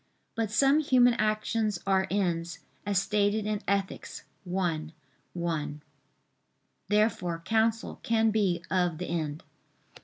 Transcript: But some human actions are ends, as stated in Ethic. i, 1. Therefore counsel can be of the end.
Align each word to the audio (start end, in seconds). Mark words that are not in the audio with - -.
But 0.33 0.49
some 0.49 0.79
human 0.79 1.13
actions 1.13 1.77
are 1.85 2.07
ends, 2.09 2.57
as 2.87 2.97
stated 2.99 3.45
in 3.45 3.61
Ethic. 3.67 4.07
i, 4.47 4.89
1. 5.35 5.81
Therefore 6.87 7.39
counsel 7.45 7.99
can 8.01 8.31
be 8.31 8.63
of 8.71 8.97
the 8.97 9.05
end. 9.05 9.43